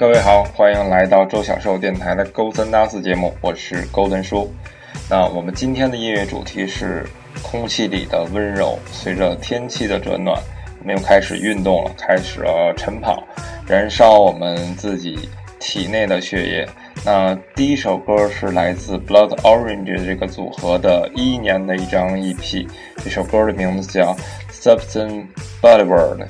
[0.00, 4.50] 各位好，欢迎来到周小寿电台的勾三搭四节目，我是勾登叔。
[5.10, 7.06] 那我们今天的音乐主题是
[7.42, 8.78] 空气里的温柔。
[8.90, 10.40] 随着天气的转暖，
[10.78, 13.22] 我们又开始运动了，开始了晨跑，
[13.68, 15.28] 燃烧我们自己
[15.58, 16.66] 体内的血液。
[17.04, 22.66] 那第一首歌是来自 Blood Orange 这个组合的一一年的一张 EP，
[23.04, 24.16] 这首歌的名字叫
[24.50, 25.26] Substance
[25.60, 26.26] Boulevard。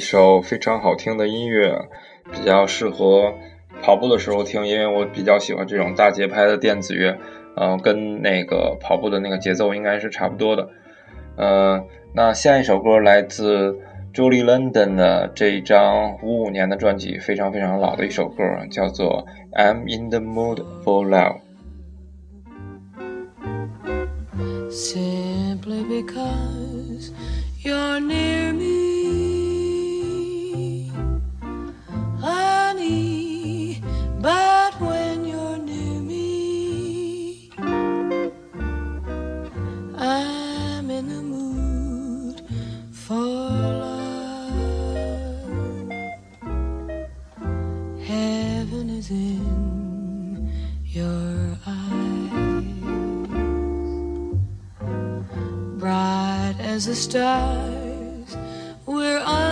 [0.00, 1.78] 一首非常好听的音乐，
[2.32, 3.34] 比较适合
[3.82, 7.18] 跑步的时候听，因为我比较喜欢这种大节拍的电子乐，
[7.54, 10.70] 嗯，跟那个跑步的那个节奏应该是差不多的。
[11.36, 11.84] 呃，
[12.14, 13.78] 那下一首歌来自
[14.14, 21.40] Julie London 的这一张五五年的专辑，非常非常老的一首歌，叫做《I'm in the Mood for Love》。
[24.70, 27.10] Simply because
[27.62, 28.69] you're near me.
[56.80, 58.36] As the stars.
[58.86, 59.49] We're under.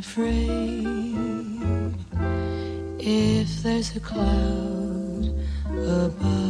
[0.00, 1.94] Afraid
[2.98, 5.24] if there's a cloud
[5.68, 6.40] above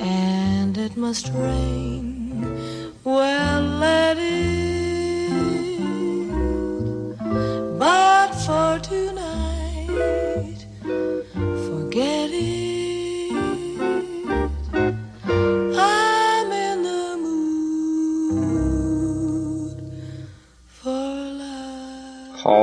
[0.00, 1.97] and it must rain.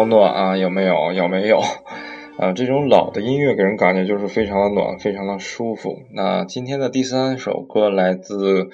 [0.05, 1.11] 暖啊，有没有？
[1.13, 1.59] 有没有？
[2.37, 5.99] 啊，这种老的音乐给人感觉就是非常的暖，非常的舒服。
[6.11, 8.69] 那今天的第三首歌来自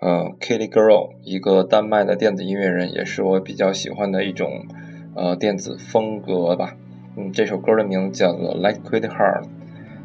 [0.00, 4.66] 呃 Kitty Girl，一个丹麦的电子音乐人，也是我比较喜欢的一种
[5.16, 6.76] 呃电子风格吧。
[7.16, 9.44] 嗯，这首歌的名字叫做 Liquid Heart，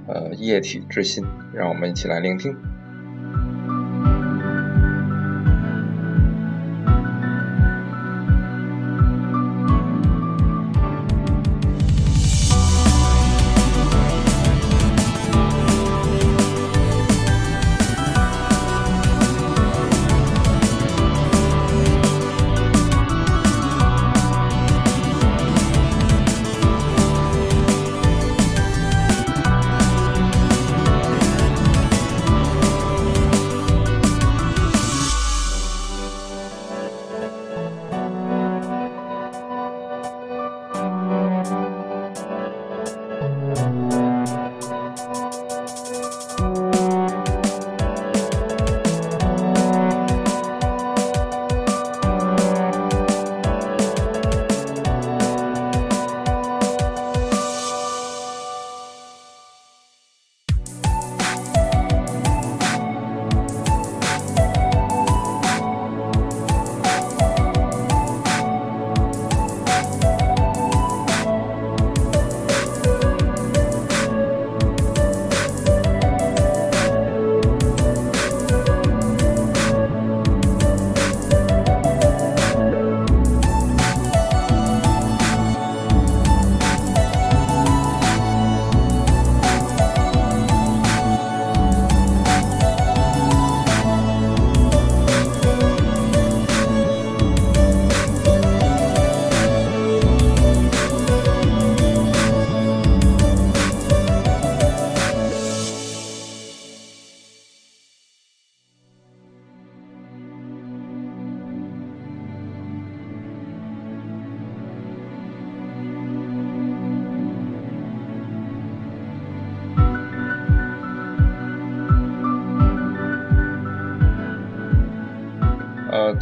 [0.08, 1.26] 呃，液体之心。
[1.54, 2.56] 让我们一起来聆听。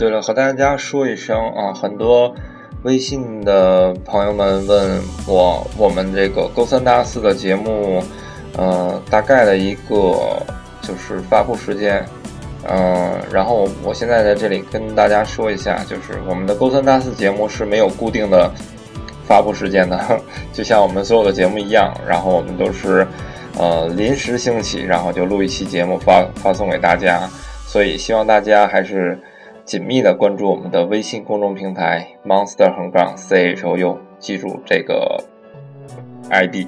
[0.01, 2.33] 对了，和大家说一声啊，很多
[2.81, 8.01] 微信的朋友们问我，我们这个勾三搭四的节目，
[8.57, 10.41] 呃，大概的一个
[10.81, 12.03] 就是发布时间，
[12.67, 18.51] 嗯、然后我现在在这里跟大家说一下，就是我们的勾三搭四节目是没有固定的
[19.27, 20.19] 发布时间的，
[20.51, 23.05] 就像我们所有的节目一样，然后我们都是
[23.55, 27.29] 呃临时兴起，然后就录一期节目发发送给大家，
[27.67, 29.15] 所以希望大家还是。
[29.63, 35.23] 紧密的关注我们的微信公众平台 Monster 横杠 C H O U，记住这个
[36.29, 36.67] ID。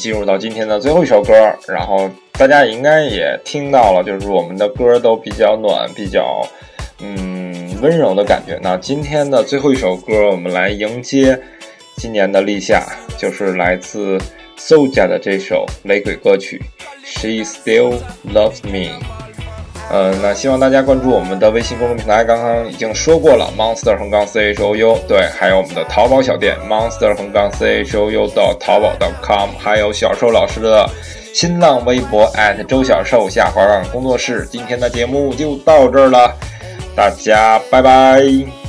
[0.00, 1.34] 进入到今天的最后一首歌，
[1.68, 6.40] 然后大家应该也听到了，就是我们的歌都比较暖，比较
[7.00, 8.58] 嗯温柔的感觉。
[8.62, 11.38] 那今天的最后一首歌，我们来迎接
[11.98, 12.82] 今年的立夏
[13.18, 14.16] 就是来自
[14.58, 16.62] Soja 的这首雷鬼歌曲
[17.04, 17.98] 《She Still
[18.32, 18.98] Loves Me》。
[19.90, 30.88] 呃，那希望大家关注我们的微信公众平台，刚刚已经说过了，Monster 横杠 C H O U，对，还有我们的淘宝小店 Monster 横杠 C H O U 到淘宝 .com，还有小瘦老师的
[31.34, 32.30] 新浪微博
[32.68, 34.46] 周小瘦下滑杠工作室。
[34.48, 36.32] 今天的节目就到这儿了，
[36.94, 38.59] 大家拜拜。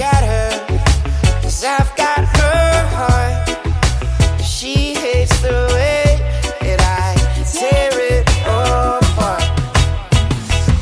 [0.00, 0.66] Forget her,
[1.42, 3.48] cause I've got her heart.
[4.42, 6.16] She hates the way
[6.62, 7.14] that I
[7.44, 9.44] tear it apart.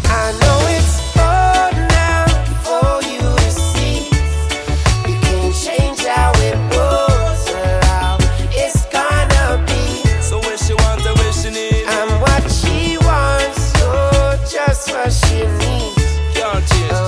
[0.07, 2.27] I know it's hard now
[2.63, 4.07] for you to see.
[5.11, 8.19] You can't change how it was or how
[8.55, 10.23] it's gonna be.
[10.23, 11.87] So where she wants and where she need.
[11.89, 16.39] I'm what she wants, oh, just what she needs.
[16.39, 17.08] Can't change.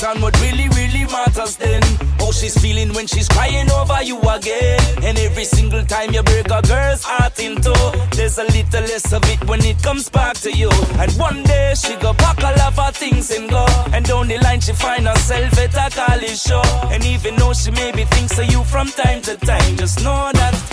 [0.00, 1.82] What really, really matters then.
[2.18, 4.80] How she's feeling when she's crying over you again.
[5.02, 7.74] And every single time you break a girl's heart in two,
[8.16, 10.70] there's a little less of it when it comes back to you.
[10.98, 13.66] And one day she go pack all of her things and go.
[13.92, 16.62] And down the line she find herself at a college show.
[16.90, 20.71] And even though she maybe thinks of you from time to time, just know that